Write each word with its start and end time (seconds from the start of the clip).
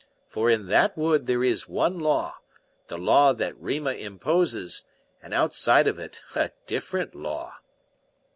For 0.27 0.49
in 0.49 0.65
that 0.69 0.97
wood 0.97 1.27
there 1.27 1.43
is 1.43 1.69
one 1.69 1.99
law, 1.99 2.39
the 2.87 2.97
law 2.97 3.33
that 3.33 3.55
Rima 3.61 3.93
imposes, 3.93 4.83
and 5.21 5.31
outside 5.31 5.87
of 5.87 5.99
it 5.99 6.23
a 6.33 6.49
different 6.65 7.13
law." 7.13 7.57